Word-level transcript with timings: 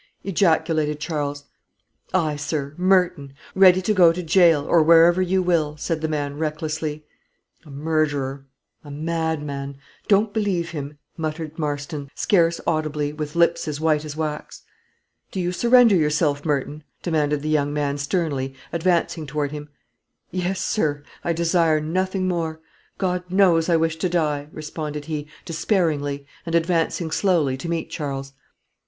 ejaculated 0.23 0.99
Charles. 0.99 1.43
"Aye, 2.11 2.35
sir, 2.35 2.73
Merton; 2.75 3.33
ready 3.53 3.83
to 3.83 3.93
go 3.93 4.11
to 4.11 4.23
gaol, 4.23 4.65
or 4.65 4.81
wherever 4.81 5.21
you 5.21 5.43
will," 5.43 5.77
said 5.77 6.01
the 6.01 6.07
man, 6.07 6.39
recklessly. 6.39 7.05
"A 7.65 7.69
murderer; 7.69 8.47
a 8.83 8.89
madman; 8.89 9.77
don't 10.07 10.33
believe 10.33 10.71
him," 10.71 10.97
muttered 11.17 11.59
Marston, 11.59 12.09
scarce 12.15 12.59
audibly, 12.65 13.13
with 13.13 13.35
lips 13.35 13.67
as 13.67 13.79
white 13.79 14.03
as 14.03 14.15
wax. 14.17 14.63
"Do 15.31 15.39
you 15.39 15.51
surrender 15.51 15.95
yourself, 15.95 16.43
Merton?" 16.45 16.83
demanded 17.03 17.43
the 17.43 17.49
young 17.49 17.71
man, 17.71 17.99
sternly, 17.99 18.55
advancing 18.73 19.27
toward 19.27 19.51
him. 19.51 19.69
"Yes, 20.31 20.59
sir; 20.59 21.03
I 21.23 21.31
desire 21.31 21.79
nothing 21.79 22.27
more; 22.27 22.59
God 22.97 23.23
knows 23.29 23.69
I 23.69 23.75
wish 23.75 23.97
to 23.97 24.09
die," 24.09 24.47
responded 24.51 25.05
he, 25.05 25.27
despairingly, 25.45 26.25
and 26.43 26.55
advancing 26.55 27.11
slowly 27.11 27.55
to 27.57 27.69
meet 27.69 27.91
Charles. 27.91 28.33